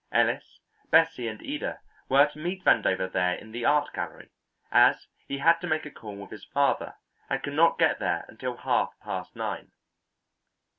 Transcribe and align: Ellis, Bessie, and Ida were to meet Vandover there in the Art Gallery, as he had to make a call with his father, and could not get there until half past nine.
Ellis, 0.11 0.59
Bessie, 0.89 1.27
and 1.27 1.39
Ida 1.45 1.79
were 2.09 2.25
to 2.25 2.39
meet 2.39 2.63
Vandover 2.65 3.07
there 3.11 3.35
in 3.35 3.51
the 3.51 3.65
Art 3.65 3.93
Gallery, 3.93 4.31
as 4.71 5.05
he 5.27 5.37
had 5.37 5.61
to 5.61 5.67
make 5.67 5.85
a 5.85 5.91
call 5.91 6.15
with 6.15 6.31
his 6.31 6.43
father, 6.45 6.95
and 7.29 7.43
could 7.43 7.53
not 7.53 7.77
get 7.77 7.99
there 7.99 8.25
until 8.27 8.57
half 8.57 8.95
past 8.99 9.35
nine. 9.35 9.71